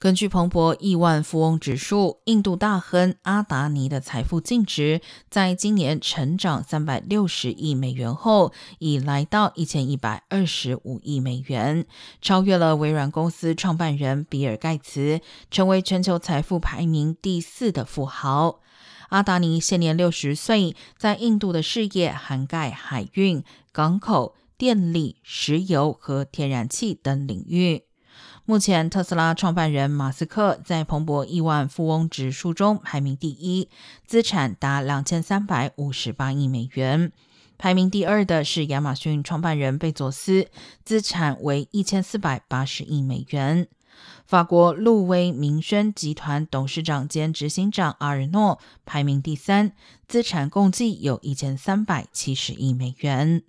[0.00, 11.84] 根据彭博亿万富翁指数，印度大亨阿达尼的财富净值在今年成长三百六十亿美元后，已来到一千一百二十五亿美元，
[12.22, 15.20] 超越了微软公司创办人比尔盖茨，
[15.50, 18.60] 成为全球财富排名第四的富豪。
[19.08, 23.42] 阿达尼现年六十岁，在印度的事业涵盖海运、
[23.72, 27.87] 港口、电力、石油和天然气等领域。
[28.44, 33.68] 目前，特斯拉创办人马斯克在彭博亿万富翁指数中排名第一，
[34.06, 37.12] 资产达两千三百五十八亿美元。
[37.58, 40.48] 排名第二的是亚马逊创办人贝佐斯，
[40.84, 43.66] 资产为一千四百八十亿美元。
[44.24, 49.72] 法国路威明轩集团董事长兼执行长阿尔诺排名第三，
[50.06, 53.42] 资产共计有一千三百七十亿美元。